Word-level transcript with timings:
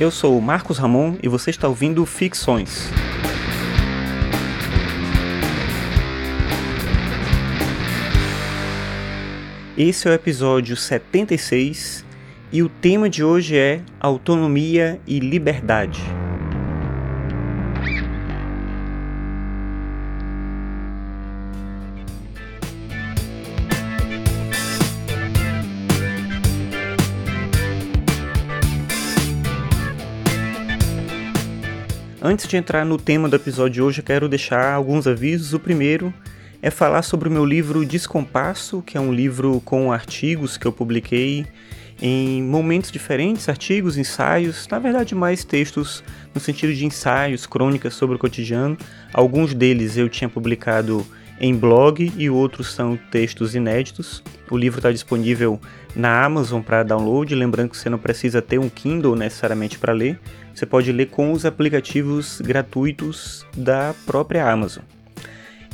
Eu 0.00 0.10
sou 0.10 0.38
o 0.38 0.40
Marcos 0.40 0.78
Ramon 0.78 1.18
e 1.22 1.28
você 1.28 1.50
está 1.50 1.68
ouvindo 1.68 2.06
Ficções. 2.06 2.88
Esse 9.76 10.08
é 10.08 10.10
o 10.10 10.14
episódio 10.14 10.74
76 10.74 12.02
e 12.50 12.62
o 12.62 12.70
tema 12.70 13.10
de 13.10 13.22
hoje 13.22 13.58
é 13.58 13.82
autonomia 14.00 14.98
e 15.06 15.20
liberdade. 15.20 16.00
Antes 32.22 32.46
de 32.46 32.54
entrar 32.58 32.84
no 32.84 32.98
tema 32.98 33.30
do 33.30 33.36
episódio 33.36 33.72
de 33.72 33.82
hoje, 33.82 34.00
eu 34.00 34.04
quero 34.04 34.28
deixar 34.28 34.74
alguns 34.74 35.06
avisos. 35.06 35.54
O 35.54 35.58
primeiro 35.58 36.12
é 36.60 36.70
falar 36.70 37.00
sobre 37.00 37.30
o 37.30 37.32
meu 37.32 37.46
livro 37.46 37.82
Descompasso, 37.82 38.82
que 38.82 38.98
é 38.98 39.00
um 39.00 39.10
livro 39.10 39.62
com 39.64 39.90
artigos 39.90 40.58
que 40.58 40.66
eu 40.66 40.72
publiquei 40.72 41.46
em 42.02 42.42
momentos 42.42 42.92
diferentes, 42.92 43.48
artigos, 43.48 43.96
ensaios, 43.96 44.68
na 44.70 44.78
verdade 44.78 45.14
mais 45.14 45.44
textos 45.44 46.04
no 46.34 46.40
sentido 46.40 46.74
de 46.74 46.84
ensaios, 46.84 47.46
crônicas 47.46 47.94
sobre 47.94 48.16
o 48.16 48.18
cotidiano. 48.18 48.76
Alguns 49.14 49.54
deles 49.54 49.96
eu 49.96 50.06
tinha 50.06 50.28
publicado 50.28 51.06
em 51.40 51.54
blog 51.56 52.12
e 52.18 52.28
outros 52.28 52.74
são 52.74 52.98
textos 53.10 53.54
inéditos. 53.54 54.22
O 54.50 54.58
livro 54.58 54.80
está 54.80 54.90
disponível 54.90 55.60
na 55.94 56.24
Amazon 56.24 56.60
para 56.60 56.82
download, 56.82 57.34
lembrando 57.34 57.70
que 57.70 57.76
você 57.76 57.88
não 57.88 57.98
precisa 57.98 58.42
ter 58.42 58.58
um 58.58 58.68
Kindle 58.68 59.14
necessariamente 59.14 59.78
para 59.78 59.92
ler. 59.92 60.18
Você 60.54 60.66
pode 60.66 60.90
ler 60.90 61.06
com 61.06 61.32
os 61.32 61.46
aplicativos 61.46 62.40
gratuitos 62.40 63.46
da 63.56 63.94
própria 64.04 64.50
Amazon. 64.50 64.82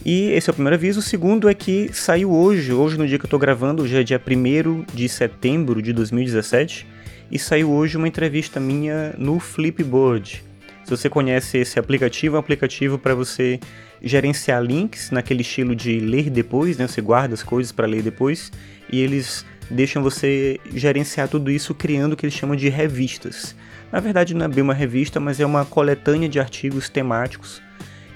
E 0.05 0.31
esse 0.31 0.49
é 0.49 0.53
o 0.53 0.55
primeiro 0.55 0.77
aviso. 0.77 1.01
O 1.01 1.03
segundo 1.03 1.49
é 1.49 1.55
que 1.55 1.91
saiu 1.93 2.31
hoje, 2.31 2.73
hoje 2.73 2.99
no 2.99 3.07
dia 3.07 3.19
que 3.19 3.25
eu 3.25 3.29
estou 3.29 3.41
gravando, 3.41 3.83
hoje 3.83 3.97
é 3.97 4.03
dia 4.03 4.21
1 4.25 4.85
de 4.95 5.09
setembro 5.09 5.81
de 5.83 5.93
2017, 5.93 6.87
e 7.31 7.39
saiu 7.39 7.73
hoje 7.73 7.97
uma 7.97 8.07
entrevista 8.07 8.61
minha 8.61 9.15
no 9.19 9.41
Flipboard. 9.41 10.45
Se 10.85 10.91
você 10.91 11.11
conhece 11.11 11.59
esse 11.59 11.81
aplicativo, 11.81 12.37
é 12.37 12.39
um 12.39 12.41
aplicativo 12.41 12.99
para 12.99 13.15
você 13.15 13.59
gerenciar 14.03 14.63
links 14.63 15.11
naquele 15.11 15.43
estilo 15.43 15.75
de 15.75 15.99
ler 15.99 16.31
depois, 16.31 16.77
né? 16.77 16.87
Você 16.87 17.01
guarda 17.01 17.35
as 17.35 17.43
coisas 17.43 17.73
para 17.73 17.87
ler 17.87 18.03
depois 18.03 18.53
e 18.91 19.01
eles 19.01 19.45
deixam 19.71 20.03
você 20.03 20.61
gerenciar 20.73 21.29
tudo 21.29 21.51
isso 21.51 21.75
criando 21.75 22.13
o 22.13 22.17
que 22.17 22.25
eles 22.25 22.35
chamam 22.35 22.57
de 22.57 22.69
revistas. 22.69 23.55
Na 23.91 24.01
verdade, 24.01 24.35
não 24.35 24.47
é 24.47 24.49
bem 24.49 24.63
uma 24.63 24.75
revista, 24.75 25.19
mas 25.21 25.41
é 25.41 25.47
uma 25.47 25.65
coletânea 25.65 26.29
de 26.29 26.39
artigos 26.39 26.89
temáticos. 26.89 27.63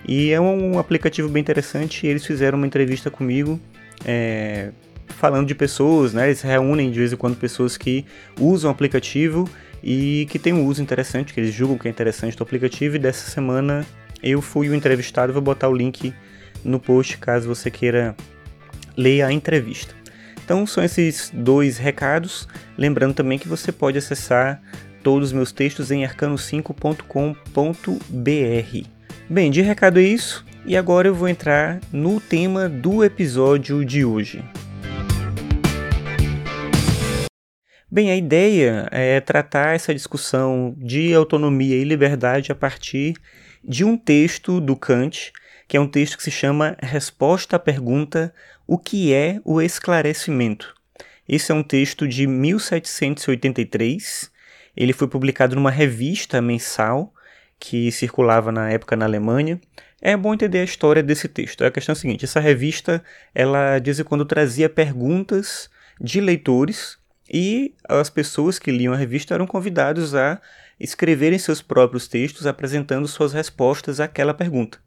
E 0.06 0.30
é 0.30 0.40
um 0.40 0.78
aplicativo 0.78 1.28
bem 1.28 1.40
interessante. 1.40 2.06
eles 2.06 2.24
fizeram 2.24 2.58
uma 2.58 2.66
entrevista 2.66 3.10
comigo, 3.10 3.60
é, 4.04 4.70
falando 5.08 5.46
de 5.46 5.54
pessoas, 5.54 6.12
né? 6.12 6.26
Eles 6.26 6.40
reúnem 6.40 6.90
de 6.90 6.98
vez 6.98 7.12
em 7.12 7.16
quando 7.16 7.36
pessoas 7.36 7.76
que 7.76 8.04
usam 8.38 8.70
o 8.70 8.72
aplicativo 8.72 9.48
e 9.82 10.26
que 10.30 10.38
tem 10.38 10.52
um 10.52 10.64
uso 10.66 10.82
interessante, 10.82 11.32
que 11.32 11.40
eles 11.40 11.54
julgam 11.54 11.78
que 11.78 11.88
é 11.88 11.90
interessante 11.90 12.36
do 12.36 12.42
aplicativo. 12.42 12.96
E 12.96 12.98
dessa 12.98 13.30
semana 13.30 13.86
eu 14.22 14.40
fui 14.40 14.68
o 14.68 14.74
entrevistado. 14.74 15.32
Vou 15.32 15.42
botar 15.42 15.68
o 15.68 15.74
link 15.74 16.14
no 16.64 16.78
post 16.78 17.18
caso 17.18 17.48
você 17.48 17.70
queira 17.70 18.14
ler 18.96 19.22
a 19.22 19.32
entrevista. 19.32 19.94
Então 20.44 20.66
são 20.66 20.82
esses 20.82 21.30
dois 21.32 21.78
recados. 21.78 22.48
Lembrando 22.76 23.14
também 23.14 23.38
que 23.38 23.48
você 23.48 23.70
pode 23.70 23.98
acessar 23.98 24.60
todos 25.02 25.28
os 25.28 25.32
meus 25.32 25.52
textos 25.52 25.90
em 25.90 26.04
arcano5.com.br. 26.04 28.88
Bem, 29.28 29.50
de 29.50 29.62
recado 29.62 30.00
é 30.00 30.02
isso, 30.02 30.44
e 30.66 30.76
agora 30.76 31.08
eu 31.08 31.14
vou 31.14 31.28
entrar 31.28 31.80
no 31.92 32.20
tema 32.20 32.68
do 32.68 33.04
episódio 33.04 33.84
de 33.84 34.04
hoje. 34.04 34.44
Bem, 37.88 38.10
a 38.10 38.16
ideia 38.16 38.88
é 38.90 39.20
tratar 39.20 39.74
essa 39.74 39.94
discussão 39.94 40.74
de 40.76 41.14
autonomia 41.14 41.76
e 41.76 41.84
liberdade 41.84 42.52
a 42.52 42.54
partir 42.54 43.14
de 43.62 43.84
um 43.84 43.96
texto 43.96 44.60
do 44.60 44.76
Kant, 44.76 45.32
que 45.68 45.76
é 45.76 45.80
um 45.80 45.88
texto 45.88 46.16
que 46.16 46.22
se 46.22 46.30
chama 46.30 46.76
Resposta 46.80 47.56
à 47.56 47.58
pergunta: 47.58 48.32
O 48.66 48.78
que 48.78 49.12
é 49.12 49.40
o 49.44 49.60
esclarecimento? 49.60 50.74
Esse 51.28 51.52
é 51.52 51.54
um 51.54 51.62
texto 51.62 52.08
de 52.08 52.26
1783 52.26 54.30
ele 54.76 54.92
foi 54.92 55.08
publicado 55.08 55.54
numa 55.54 55.70
revista 55.70 56.40
mensal 56.40 57.12
que 57.58 57.90
circulava 57.92 58.50
na 58.50 58.70
época 58.70 58.96
na 58.96 59.04
Alemanha. 59.04 59.60
É 60.00 60.16
bom 60.16 60.32
entender 60.32 60.60
a 60.60 60.64
história 60.64 61.02
desse 61.02 61.28
texto. 61.28 61.64
A 61.64 61.70
questão 61.70 61.92
é 61.92 61.94
a 61.94 62.00
seguinte: 62.00 62.24
essa 62.24 62.40
revista, 62.40 63.02
ela 63.34 63.78
de 63.78 64.02
quando 64.04 64.24
trazia 64.24 64.68
perguntas 64.68 65.68
de 66.00 66.20
leitores 66.20 66.98
e 67.30 67.74
as 67.86 68.08
pessoas 68.08 68.58
que 68.58 68.70
liam 68.70 68.94
a 68.94 68.96
revista 68.96 69.34
eram 69.34 69.46
convidados 69.46 70.14
a 70.14 70.40
escreverem 70.80 71.38
seus 71.38 71.60
próprios 71.60 72.08
textos 72.08 72.46
apresentando 72.46 73.06
suas 73.06 73.32
respostas 73.32 74.00
àquela 74.00 74.32
pergunta. 74.32 74.78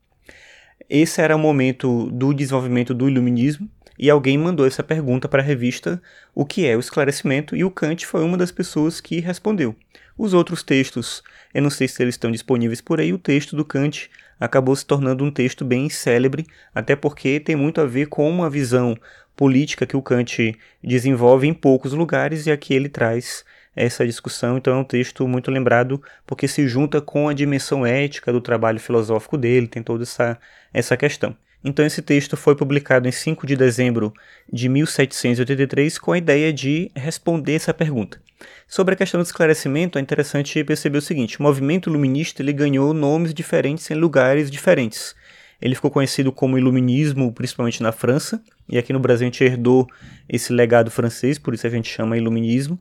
Esse 0.89 1.21
era 1.21 1.35
o 1.35 1.39
momento 1.39 2.09
do 2.11 2.33
desenvolvimento 2.33 2.93
do 2.93 3.07
iluminismo 3.07 3.69
e 3.97 4.09
alguém 4.09 4.37
mandou 4.37 4.65
essa 4.65 4.83
pergunta 4.83 5.29
para 5.29 5.41
a 5.41 5.45
revista 5.45 6.01
O 6.33 6.45
que 6.45 6.65
é 6.65 6.75
o 6.75 6.79
esclarecimento? 6.79 7.55
e 7.55 7.63
o 7.63 7.71
Kant 7.71 8.05
foi 8.05 8.23
uma 8.23 8.37
das 8.37 8.51
pessoas 8.51 8.99
que 8.99 9.19
respondeu. 9.19 9.75
Os 10.17 10.33
outros 10.33 10.63
textos, 10.63 11.23
eu 11.53 11.61
não 11.61 11.69
sei 11.69 11.87
se 11.87 12.01
eles 12.01 12.15
estão 12.15 12.31
disponíveis 12.31 12.81
por 12.81 12.99
aí, 12.99 13.13
o 13.13 13.17
texto 13.17 13.55
do 13.55 13.63
Kant 13.65 14.09
acabou 14.39 14.75
se 14.75 14.85
tornando 14.85 15.23
um 15.23 15.31
texto 15.31 15.63
bem 15.63 15.89
célebre, 15.89 16.45
até 16.73 16.95
porque 16.95 17.39
tem 17.39 17.55
muito 17.55 17.79
a 17.79 17.85
ver 17.85 18.07
com 18.07 18.29
uma 18.29 18.49
visão 18.49 18.95
política 19.35 19.85
que 19.85 19.97
o 19.97 20.01
Kant 20.01 20.55
desenvolve 20.83 21.47
em 21.47 21.53
poucos 21.53 21.93
lugares 21.93 22.45
e 22.45 22.51
aqui 22.51 22.73
ele 22.73 22.89
traz 22.89 23.43
essa 23.75 24.05
discussão. 24.05 24.57
Então 24.57 24.73
é 24.73 24.77
um 24.77 24.83
texto 24.83 25.27
muito 25.27 25.51
lembrado 25.51 26.01
porque 26.25 26.47
se 26.47 26.67
junta 26.67 27.01
com 27.01 27.29
a 27.29 27.33
dimensão 27.33 27.85
ética 27.85 28.31
do 28.31 28.41
trabalho 28.41 28.79
filosófico 28.79 29.37
dele, 29.37 29.67
tem 29.67 29.83
toda 29.83 30.03
essa, 30.03 30.37
essa 30.73 30.97
questão. 30.97 31.35
Então, 31.63 31.85
esse 31.85 32.01
texto 32.01 32.35
foi 32.35 32.55
publicado 32.55 33.07
em 33.07 33.11
5 33.11 33.47
de 33.47 33.55
dezembro 33.55 34.13
de 34.51 34.67
1783 34.67 35.97
com 35.97 36.11
a 36.11 36.17
ideia 36.17 36.51
de 36.51 36.91
responder 36.93 37.53
essa 37.53 37.73
pergunta. 37.73 38.21
Sobre 38.67 38.93
a 38.93 38.97
questão 38.97 39.21
do 39.21 39.25
esclarecimento, 39.25 39.97
é 39.97 40.01
interessante 40.01 40.61
perceber 40.65 40.97
o 40.97 41.01
seguinte: 41.01 41.39
o 41.39 41.43
movimento 41.43 41.89
iluminista 41.89 42.41
ele 42.41 42.51
ganhou 42.51 42.93
nomes 42.93 43.33
diferentes 43.33 43.89
em 43.89 43.93
lugares 43.93 44.51
diferentes. 44.51 45.15
Ele 45.63 45.75
ficou 45.75 45.89
conhecido 45.89 46.29
como 46.29 46.57
iluminismo, 46.57 47.31
principalmente 47.31 47.81
na 47.81 47.93
França, 47.93 48.43
e 48.67 48.77
aqui 48.77 48.91
no 48.91 48.99
Brasil 48.99 49.25
a 49.25 49.31
gente 49.31 49.41
herdou 49.45 49.87
esse 50.27 50.51
legado 50.51 50.91
francês, 50.91 51.39
por 51.39 51.53
isso 51.53 51.65
a 51.65 51.69
gente 51.69 51.89
chama 51.89 52.17
iluminismo. 52.17 52.77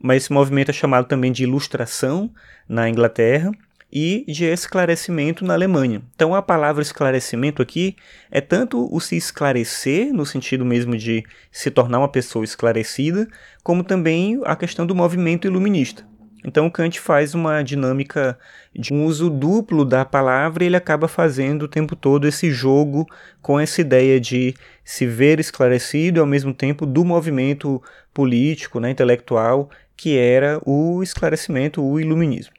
Mas 0.00 0.22
esse 0.22 0.32
movimento 0.32 0.70
é 0.70 0.72
chamado 0.72 1.06
também 1.06 1.30
de 1.30 1.42
ilustração 1.42 2.32
na 2.66 2.88
Inglaterra, 2.88 3.52
e 3.92 4.24
de 4.26 4.46
esclarecimento 4.46 5.44
na 5.44 5.52
Alemanha. 5.52 6.00
Então 6.14 6.34
a 6.34 6.40
palavra 6.40 6.80
esclarecimento 6.80 7.60
aqui 7.60 7.94
é 8.30 8.40
tanto 8.40 8.88
o 8.90 8.98
se 8.98 9.16
esclarecer, 9.16 10.14
no 10.14 10.24
sentido 10.24 10.64
mesmo 10.64 10.96
de 10.96 11.22
se 11.50 11.70
tornar 11.70 11.98
uma 11.98 12.08
pessoa 12.08 12.42
esclarecida, 12.42 13.28
como 13.62 13.84
também 13.84 14.40
a 14.46 14.56
questão 14.56 14.86
do 14.86 14.94
movimento 14.94 15.46
iluminista. 15.46 16.06
Então 16.44 16.68
Kant 16.68 16.98
faz 16.98 17.34
uma 17.34 17.62
dinâmica 17.62 18.38
de 18.74 18.92
um 18.92 19.04
uso 19.04 19.30
duplo 19.30 19.84
da 19.84 20.04
palavra 20.04 20.64
e 20.64 20.66
ele 20.66 20.76
acaba 20.76 21.06
fazendo 21.06 21.62
o 21.62 21.68
tempo 21.68 21.94
todo 21.94 22.26
esse 22.26 22.50
jogo 22.50 23.06
com 23.40 23.60
essa 23.60 23.80
ideia 23.80 24.20
de 24.20 24.54
se 24.84 25.06
ver 25.06 25.38
esclarecido 25.38 26.18
e 26.18 26.20
ao 26.20 26.26
mesmo 26.26 26.52
tempo 26.52 26.84
do 26.84 27.04
movimento 27.04 27.80
político, 28.12 28.80
né, 28.80 28.90
intelectual, 28.90 29.70
que 29.96 30.18
era 30.18 30.60
o 30.66 31.02
esclarecimento, 31.02 31.82
o 31.82 32.00
iluminismo. 32.00 32.52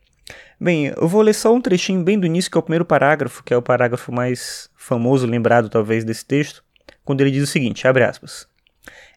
Bem, 0.60 0.94
eu 0.96 1.08
vou 1.08 1.22
ler 1.22 1.34
só 1.34 1.54
um 1.54 1.60
trechinho 1.60 2.02
bem 2.04 2.18
do 2.18 2.26
início, 2.26 2.50
que 2.50 2.58
é 2.58 2.60
o 2.60 2.64
primeiro 2.64 2.86
parágrafo, 2.86 3.44
que 3.44 3.54
é 3.54 3.58
o 3.58 3.62
parágrafo 3.62 4.14
mais 4.14 4.70
famoso, 4.78 5.28
lembrado 5.28 5.68
talvez 5.70 6.06
desse 6.06 6.26
texto, 6.26 6.64
quando 7.04 7.20
ele 7.20 7.32
diz 7.32 7.44
o 7.44 7.48
seguinte, 7.48 7.86
abre 7.86 8.04
aspas. 8.06 8.48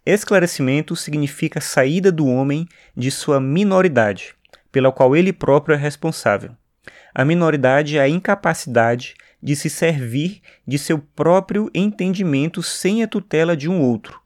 Esclarecimento 0.04 0.94
significa 0.94 1.60
saída 1.60 2.12
do 2.12 2.26
homem 2.26 2.68
de 2.96 3.10
sua 3.10 3.40
minoridade, 3.40 4.35
pela 4.76 4.92
qual 4.92 5.16
ele 5.16 5.32
próprio 5.32 5.72
é 5.72 5.78
responsável. 5.78 6.54
A 7.14 7.24
minoridade 7.24 7.96
é 7.96 8.02
a 8.02 8.08
incapacidade 8.10 9.14
de 9.42 9.56
se 9.56 9.70
servir 9.70 10.42
de 10.68 10.76
seu 10.76 10.98
próprio 10.98 11.70
entendimento 11.74 12.62
sem 12.62 13.02
a 13.02 13.08
tutela 13.08 13.56
de 13.56 13.70
um 13.70 13.80
outro. 13.80 14.20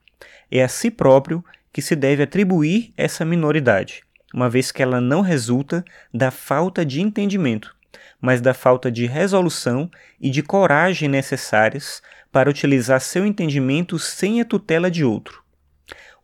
É 0.51 0.65
a 0.65 0.67
si 0.67 0.91
próprio 0.91 1.45
que 1.73 1.81
se 1.81 1.95
deve 1.95 2.25
atribuir 2.25 2.93
essa 2.97 3.25
minoridade 3.25 4.03
uma 4.35 4.51
vez 4.51 4.73
que 4.73 4.83
ela 4.83 5.01
não 5.01 5.21
resulta 5.21 5.85
da 6.13 6.33
falta 6.33 6.85
de 6.85 7.01
entendimento, 7.01 7.73
mas 8.21 8.41
da 8.41 8.53
falta 8.53 8.91
de 8.91 9.07
resolução 9.07 9.89
e 10.21 10.31
de 10.31 10.43
coragem 10.43 11.09
necessárias 11.09 12.03
para 12.33 12.51
utilizar 12.51 13.01
seu 13.01 13.25
entendimento 13.25 14.01
sem 14.01 14.41
a 14.41 14.45
tutela 14.45 14.91
de 14.91 15.05
outro. 15.05 15.45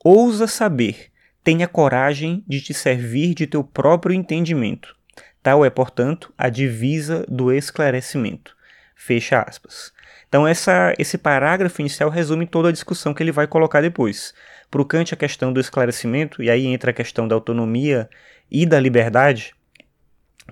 Ousa 0.02 0.48
saber, 0.48 1.12
tenha 1.46 1.68
coragem 1.68 2.42
de 2.44 2.60
te 2.60 2.74
servir 2.74 3.32
de 3.32 3.46
teu 3.46 3.62
próprio 3.62 4.12
entendimento. 4.12 4.96
Tal 5.40 5.64
é, 5.64 5.70
portanto, 5.70 6.34
a 6.36 6.48
divisa 6.48 7.24
do 7.28 7.52
esclarecimento. 7.52 8.56
Fecha 8.96 9.42
aspas. 9.42 9.92
Então, 10.28 10.44
essa, 10.44 10.92
esse 10.98 11.16
parágrafo 11.16 11.80
inicial 11.80 12.10
resume 12.10 12.48
toda 12.48 12.70
a 12.70 12.72
discussão 12.72 13.14
que 13.14 13.22
ele 13.22 13.30
vai 13.30 13.46
colocar 13.46 13.80
depois. 13.80 14.34
Para 14.68 14.82
o 14.82 14.84
Kant, 14.84 15.14
a 15.14 15.16
questão 15.16 15.52
do 15.52 15.60
esclarecimento, 15.60 16.42
e 16.42 16.50
aí 16.50 16.66
entra 16.66 16.90
a 16.90 16.92
questão 16.92 17.28
da 17.28 17.36
autonomia 17.36 18.10
e 18.50 18.66
da 18.66 18.80
liberdade, 18.80 19.54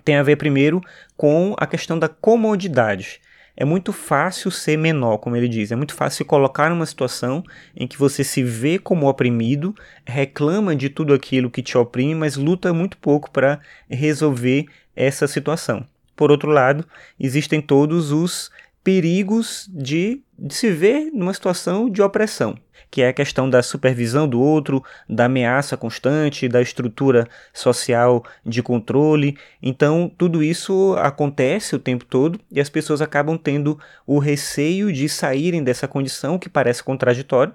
tem 0.04 0.14
a 0.14 0.22
ver 0.22 0.36
primeiro 0.36 0.80
com 1.16 1.56
a 1.58 1.66
questão 1.66 1.98
da 1.98 2.08
comodidade. 2.08 3.20
É 3.56 3.64
muito 3.64 3.92
fácil 3.92 4.50
ser 4.50 4.76
menor, 4.76 5.18
como 5.18 5.36
ele 5.36 5.48
diz. 5.48 5.70
É 5.70 5.76
muito 5.76 5.94
fácil 5.94 6.18
se 6.18 6.24
colocar 6.24 6.68
numa 6.70 6.86
situação 6.86 7.44
em 7.76 7.86
que 7.86 7.96
você 7.96 8.24
se 8.24 8.42
vê 8.42 8.78
como 8.78 9.08
oprimido, 9.08 9.74
reclama 10.04 10.74
de 10.74 10.88
tudo 10.88 11.14
aquilo 11.14 11.50
que 11.50 11.62
te 11.62 11.78
oprime, 11.78 12.14
mas 12.14 12.36
luta 12.36 12.72
muito 12.72 12.96
pouco 12.96 13.30
para 13.30 13.60
resolver 13.88 14.66
essa 14.96 15.28
situação. 15.28 15.86
Por 16.16 16.30
outro 16.30 16.50
lado, 16.50 16.84
existem 17.18 17.60
todos 17.60 18.10
os 18.10 18.50
perigos 18.84 19.68
de, 19.72 20.22
de 20.38 20.54
se 20.54 20.70
ver 20.70 21.10
numa 21.12 21.34
situação 21.34 21.90
de 21.90 22.02
opressão 22.02 22.56
que 22.94 23.02
é 23.02 23.08
a 23.08 23.12
questão 23.12 23.50
da 23.50 23.60
supervisão 23.60 24.28
do 24.28 24.40
outro, 24.40 24.80
da 25.08 25.24
ameaça 25.24 25.76
constante, 25.76 26.48
da 26.48 26.62
estrutura 26.62 27.26
social 27.52 28.24
de 28.46 28.62
controle. 28.62 29.36
Então, 29.60 30.08
tudo 30.16 30.44
isso 30.44 30.94
acontece 31.00 31.74
o 31.74 31.80
tempo 31.80 32.04
todo 32.04 32.38
e 32.52 32.60
as 32.60 32.68
pessoas 32.68 33.02
acabam 33.02 33.36
tendo 33.36 33.76
o 34.06 34.20
receio 34.20 34.92
de 34.92 35.08
saírem 35.08 35.64
dessa 35.64 35.88
condição 35.88 36.38
que 36.38 36.48
parece 36.48 36.84
contraditória, 36.84 37.52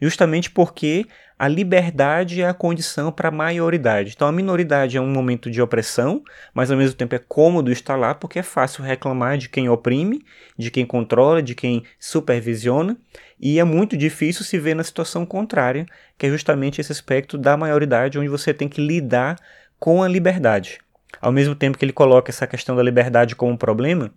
justamente 0.00 0.50
porque 0.50 1.04
a 1.38 1.46
liberdade 1.46 2.42
é 2.42 2.48
a 2.48 2.54
condição 2.54 3.12
para 3.12 3.28
a 3.28 3.30
maioridade. 3.30 4.12
Então 4.16 4.26
a 4.26 4.32
minoridade 4.32 4.96
é 4.96 5.00
um 5.00 5.10
momento 5.10 5.48
de 5.48 5.62
opressão, 5.62 6.22
mas 6.52 6.70
ao 6.70 6.76
mesmo 6.76 6.96
tempo 6.96 7.14
é 7.14 7.18
cômodo 7.18 7.70
estar 7.70 7.94
lá 7.94 8.12
porque 8.12 8.40
é 8.40 8.42
fácil 8.42 8.82
reclamar 8.82 9.38
de 9.38 9.48
quem 9.48 9.68
oprime, 9.68 10.24
de 10.58 10.70
quem 10.70 10.84
controla, 10.84 11.40
de 11.40 11.54
quem 11.54 11.84
supervisiona, 12.00 12.96
e 13.38 13.60
é 13.60 13.64
muito 13.64 13.96
difícil 13.96 14.44
se 14.44 14.58
ver 14.58 14.74
na 14.74 14.82
situação 14.82 15.24
contrária, 15.24 15.86
que 16.18 16.26
é 16.26 16.30
justamente 16.30 16.80
esse 16.80 16.90
aspecto 16.90 17.38
da 17.38 17.56
maioridade 17.56 18.18
onde 18.18 18.28
você 18.28 18.52
tem 18.52 18.68
que 18.68 18.84
lidar 18.84 19.36
com 19.78 20.02
a 20.02 20.08
liberdade. 20.08 20.80
Ao 21.20 21.30
mesmo 21.30 21.54
tempo 21.54 21.78
que 21.78 21.84
ele 21.84 21.92
coloca 21.92 22.32
essa 22.32 22.48
questão 22.48 22.74
da 22.74 22.82
liberdade 22.82 23.36
como 23.36 23.52
um 23.52 23.56
problema, 23.56 24.10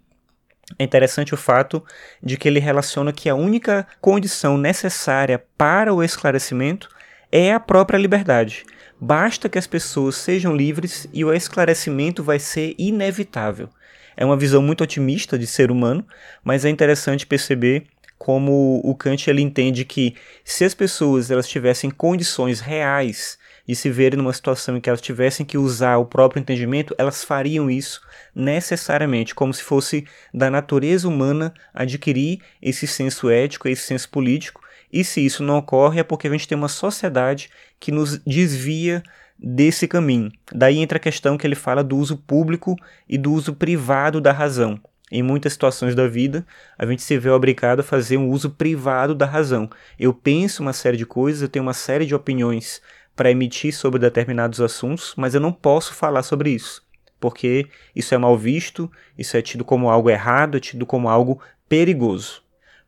é 0.80 0.84
interessante 0.84 1.34
o 1.34 1.38
fato 1.38 1.84
de 2.22 2.36
que 2.38 2.48
ele 2.48 2.60
relaciona 2.60 3.14
que 3.14 3.30
a 3.30 3.36
única 3.36 3.86
condição 4.00 4.58
necessária 4.58 5.44
para 5.56 5.94
o 5.94 6.04
esclarecimento 6.04 6.90
é 7.31 7.54
a 7.54 7.60
própria 7.60 7.98
liberdade. 7.98 8.66
Basta 9.00 9.50
que 9.50 9.57
as 9.57 9.66
pessoas 9.66 10.16
sejam 10.16 10.56
livres 10.56 11.07
e 11.13 11.24
o 11.24 11.33
esclarecimento 11.33 12.24
vai 12.24 12.38
ser 12.38 12.75
inevitável. 12.78 13.69
É 14.16 14.25
uma 14.25 14.38
visão 14.38 14.62
muito 14.62 14.83
otimista 14.83 15.39
de 15.39 15.48
ser 15.48 15.72
humano, 15.72 16.06
mas 16.44 16.66
é 16.66 16.69
interessante 16.69 17.25
perceber 17.25 17.86
como 18.18 18.80
o 18.83 18.94
Kant 18.94 19.28
ele 19.28 19.42
entende 19.42 19.83
que 19.83 20.16
se 20.45 20.63
as 20.63 20.75
pessoas 20.75 21.31
elas 21.31 21.48
tivessem 21.48 21.89
condições 21.89 22.60
reais 22.60 23.39
de 23.68 23.75
se 23.75 23.89
verem 23.89 24.18
numa 24.18 24.34
situação 24.34 24.77
em 24.77 24.81
que 24.81 24.89
elas 24.89 25.01
tivessem 25.01 25.44
que 25.44 25.57
usar 25.57 25.98
o 25.98 26.06
próprio 26.06 26.39
entendimento, 26.39 26.94
elas 27.00 27.24
fariam 27.24 27.69
isso 27.69 28.01
necessariamente, 28.36 29.34
como 29.34 29.54
se 29.54 29.63
fosse 29.63 30.06
da 30.31 30.51
natureza 30.51 31.07
humana 31.07 31.51
adquirir 31.74 32.42
esse 32.62 32.86
senso 32.86 33.30
ético, 33.30 33.68
esse 33.68 33.84
senso 33.84 34.10
político, 34.10 34.61
e 34.92 35.04
se 35.04 35.26
isso 35.26 35.44
não 35.44 35.58
ocorre 35.58 36.00
é 36.00 36.04
porque 36.04 36.28
a 36.28 36.32
gente 36.32 36.48
tem 36.48 36.58
uma 36.58 36.68
sociedade 36.68 37.50
que 37.80 37.92
nos 37.92 38.18
desvia 38.20 39.02
desse 39.38 39.88
caminho. 39.88 40.32
Daí 40.52 40.78
entra 40.78 40.98
a 40.98 41.02
questão 41.02 41.38
que 41.38 41.48
ele 41.48 41.56
fala 41.56 41.84
do 41.84 41.98
uso 41.98 42.18
público 42.18 42.76
e 43.08 43.18
do 43.18 43.32
uso 43.32 43.54
privado 43.54 44.22
da 44.22 44.32
razão. 44.32 44.80
Em 45.12 45.22
muitas 45.22 45.54
situações 45.54 45.94
da 45.94 46.08
vida, 46.08 46.46
a 46.78 46.86
gente 46.86 47.02
se 47.02 47.18
vê 47.18 47.30
obrigado 47.30 47.82
a 47.82 47.84
fazer 47.84 48.18
um 48.18 48.30
uso 48.30 48.52
privado 48.52 49.14
da 49.14 49.26
razão. 49.26 49.70
Eu 50.00 50.14
penso 50.14 50.62
uma 50.62 50.72
série 50.72 50.96
de 50.96 51.06
coisas, 51.06 51.42
eu 51.42 51.50
tenho 51.50 51.64
uma 51.64 51.74
série 51.74 52.06
de 52.06 52.16
opiniões 52.16 52.82
para 53.14 53.30
emitir 53.30 53.76
sobre 53.76 54.00
determinados 54.00 54.62
assuntos, 54.62 55.14
mas 55.18 55.36
eu 55.36 55.42
não 55.42 55.52
posso 55.52 55.94
falar 55.94 56.24
sobre 56.24 56.52
isso, 56.52 56.82
porque 57.20 57.68
isso 57.94 58.16
é 58.16 58.18
mal 58.18 58.38
visto, 58.38 58.90
isso 59.18 59.36
é 59.36 59.42
tido 59.42 59.66
como 59.66 59.90
algo 59.90 60.10
errado, 60.10 60.56
é 60.56 60.62
tido 60.62 60.86
como 60.86 61.10
algo 61.10 61.42
perigoso. 61.68 62.42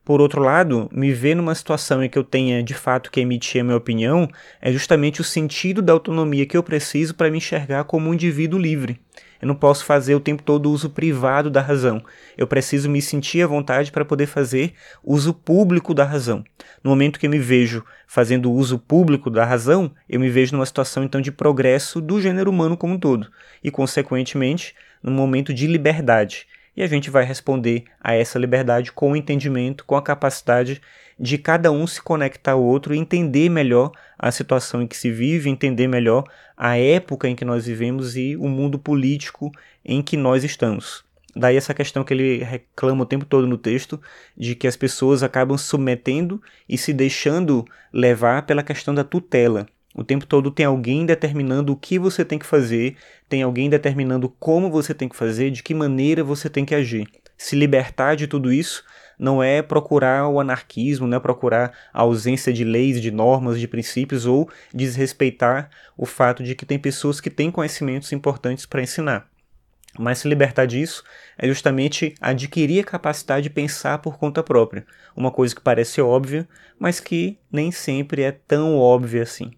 Por 0.06 0.20
outro 0.20 0.42
lado, 0.42 0.90
me 0.92 1.14
ver 1.14 1.34
numa 1.34 1.56
situação 1.56 2.04
em 2.04 2.10
que 2.10 2.18
eu 2.18 2.26
tenha 2.26 2.62
de 2.62 2.74
fato 2.74 3.10
que 3.10 3.22
emitir 3.22 3.62
a 3.62 3.64
minha 3.64 3.78
opinião 3.78 4.28
é 4.62 4.70
justamente 4.70 5.22
o 5.22 5.24
sentido 5.24 5.82
da 5.82 5.94
autonomia 5.94 6.46
que 6.46 6.58
eu 6.58 6.64
preciso 6.64 7.16
para 7.16 7.32
me 7.32 7.38
enxergar 7.38 7.86
como 7.86 8.10
um 8.10 8.14
indivíduo 8.14 8.60
livre. 8.60 9.00
Eu 9.42 9.48
não 9.48 9.56
posso 9.56 9.86
fazer 9.86 10.14
o 10.14 10.20
tempo 10.20 10.44
todo 10.44 10.70
uso 10.70 10.90
privado 10.90 11.50
da 11.50 11.62
razão. 11.62 12.04
Eu 12.38 12.46
preciso 12.46 12.90
me 12.90 13.02
sentir 13.02 13.42
à 13.44 13.48
vontade 13.48 13.94
para 13.94 14.04
poder 14.04 14.26
fazer 14.26 14.74
uso 15.02 15.34
público 15.34 15.94
da 15.94 16.04
razão. 16.04 16.44
No 16.84 16.90
momento 16.90 17.18
que 17.18 17.26
eu 17.26 17.30
me 17.30 17.40
vejo 17.40 17.84
fazendo 18.06 18.52
uso 18.52 18.78
público 18.80 19.30
da 19.30 19.46
razão, 19.46 19.90
eu 20.10 20.20
me 20.20 20.30
vejo 20.30 20.54
numa 20.54 20.66
situação 20.66 21.04
então 21.04 21.22
de 21.22 21.32
progresso 21.32 22.02
do 22.02 22.22
gênero 22.22 22.50
humano 22.50 22.76
como 22.76 22.96
um 22.96 23.00
todo 23.00 23.30
e, 23.64 23.72
consequentemente, 23.72 24.76
num 25.02 25.14
momento 25.14 25.54
de 25.54 25.66
liberdade 25.66 26.46
e 26.76 26.84
a 26.84 26.88
gente 26.88 27.10
vai 27.10 27.24
responder 27.24 27.86
a 28.02 28.14
essa 28.14 28.40
liberdade 28.40 28.92
com 28.92 29.12
o 29.12 29.16
entendimento, 29.16 29.86
com 29.86 29.96
a 29.96 30.02
capacidade 30.02 30.82
de 31.20 31.38
cada 31.38 31.72
um 31.72 31.86
se 31.86 32.02
conectar 32.02 32.54
ao 32.54 32.64
outro 32.64 32.94
entender 32.94 33.50
melhor 33.50 33.92
a 34.18 34.32
situação 34.32 34.82
em 34.82 34.88
que 34.88 34.98
se 34.98 35.12
vive, 35.12 35.50
entender 35.50 35.88
melhor 35.88 36.24
a 36.58 36.78
época 36.78 37.30
em 37.30 37.36
que 37.36 37.46
nós 37.46 37.66
vivemos 37.66 38.18
e 38.18 38.36
o 38.36 38.48
mundo 38.48 38.80
político 38.80 39.52
em 39.86 40.02
que 40.02 40.18
nós 40.18 40.44
estamos. 40.44 41.04
Daí 41.36 41.56
essa 41.56 41.74
questão 41.74 42.04
que 42.04 42.14
ele 42.14 42.44
reclama 42.44 43.04
o 43.04 43.08
tempo 43.08 43.26
todo 43.26 43.48
no 43.48 43.58
texto, 43.58 44.00
de 44.38 44.54
que 44.56 44.68
as 44.68 44.76
pessoas 44.76 45.24
acabam 45.24 45.58
submetendo 45.58 46.42
e 46.70 46.78
se 46.78 46.94
deixando 46.94 47.66
levar 47.92 48.46
pela 48.46 48.62
questão 48.62 48.94
da 48.94 49.04
tutela. 49.04 49.66
O 49.96 50.04
tempo 50.04 50.26
todo 50.26 50.50
tem 50.50 50.66
alguém 50.66 51.06
determinando 51.06 51.72
o 51.72 51.78
que 51.78 52.00
você 52.00 52.26
tem 52.26 52.40
que 52.40 52.46
fazer, 52.46 52.96
tem 53.30 53.44
alguém 53.44 53.70
determinando 53.70 54.28
como 54.28 54.72
você 54.72 54.94
tem 54.94 55.08
que 55.08 55.16
fazer, 55.16 55.52
de 55.52 55.62
que 55.62 55.74
maneira 55.74 56.24
você 56.24 56.50
tem 56.50 56.66
que 56.66 56.74
agir. 56.74 57.08
Se 57.38 57.56
libertar 57.56 58.16
de 58.16 58.26
tudo 58.26 58.52
isso 58.52 58.84
não 59.20 59.44
é 59.44 59.62
procurar 59.62 60.28
o 60.28 60.40
anarquismo, 60.40 61.08
não 61.08 61.18
é 61.18 61.20
procurar 61.20 61.72
a 61.94 62.02
ausência 62.02 62.52
de 62.52 62.64
leis, 62.64 63.00
de 63.00 63.12
normas, 63.12 63.60
de 63.60 63.68
princípios 63.68 64.26
ou 64.26 64.50
desrespeitar 64.74 65.70
o 65.96 66.06
fato 66.06 66.44
de 66.44 66.56
que 66.56 66.66
tem 66.66 66.80
pessoas 66.80 67.22
que 67.22 67.30
têm 67.30 67.52
conhecimentos 67.52 68.12
importantes 68.12 68.66
para 68.66 68.82
ensinar. 68.82 69.28
Mas 69.98 70.20
se 70.20 70.28
libertar 70.28 70.66
disso 70.66 71.04
é 71.38 71.48
justamente 71.48 72.16
adquirir 72.20 72.80
a 72.80 72.84
capacidade 72.84 73.44
de 73.44 73.50
pensar 73.52 74.00
por 74.00 74.18
conta 74.18 74.42
própria, 74.42 74.88
uma 75.16 75.30
coisa 75.30 75.54
que 75.54 75.62
parece 75.62 76.02
óbvia, 76.02 76.48
mas 76.80 77.00
que 77.00 77.38
nem 77.52 77.72
sempre 77.72 78.24
é 78.24 78.32
tão 78.32 78.76
óbvia 78.76 79.22
assim. 79.22 79.52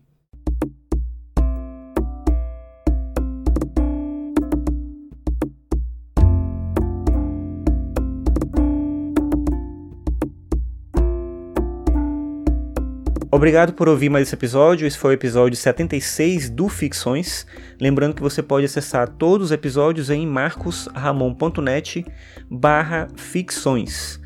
Obrigado 13.35 13.73
por 13.73 13.89
ouvir 13.89 14.07
mais 14.07 14.29
esse 14.29 14.33
episódio. 14.33 14.87
Esse 14.87 14.97
foi 14.97 15.11
o 15.11 15.13
episódio 15.13 15.57
76 15.57 16.49
do 16.49 16.69
Ficções. 16.69 17.45
Lembrando 17.81 18.15
que 18.15 18.21
você 18.21 18.41
pode 18.41 18.65
acessar 18.65 19.09
todos 19.09 19.47
os 19.47 19.51
episódios 19.51 20.09
em 20.09 20.25
marcosramon.net 20.25 22.05
barra 22.49 23.09
ficções. 23.17 24.21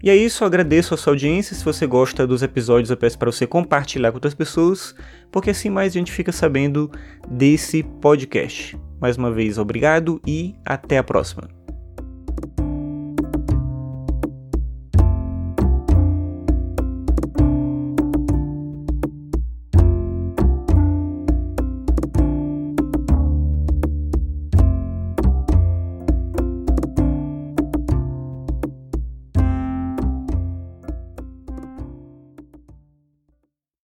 E 0.00 0.08
é 0.08 0.14
isso, 0.14 0.44
agradeço 0.44 0.94
a 0.94 0.96
sua 0.96 1.12
audiência. 1.12 1.56
Se 1.56 1.64
você 1.64 1.88
gosta 1.88 2.24
dos 2.24 2.40
episódios, 2.40 2.90
eu 2.90 2.96
peço 2.96 3.18
para 3.18 3.32
você 3.32 3.48
compartilhar 3.48 4.12
com 4.12 4.18
outras 4.18 4.32
pessoas, 4.32 4.94
porque 5.32 5.50
assim 5.50 5.68
mais 5.68 5.92
gente 5.92 6.12
fica 6.12 6.30
sabendo 6.30 6.88
desse 7.28 7.82
podcast. 7.82 8.78
Mais 9.00 9.16
uma 9.16 9.32
vez, 9.32 9.58
obrigado 9.58 10.22
e 10.24 10.54
até 10.64 10.98
a 10.98 11.02
próxima. 11.02 11.61